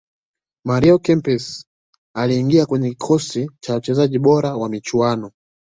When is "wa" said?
4.55-4.69